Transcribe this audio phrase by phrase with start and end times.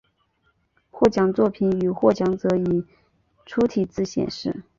[0.89, 2.83] 获奖作品与获奖者以
[3.45, 4.63] 粗体字显示。